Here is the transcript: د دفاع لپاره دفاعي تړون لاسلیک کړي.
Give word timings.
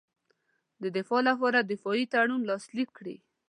د 0.81 0.83
دفاع 0.97 1.21
لپاره 1.29 1.59
دفاعي 1.71 2.05
تړون 2.13 2.41
لاسلیک 2.49 2.89
کړي. 2.97 3.15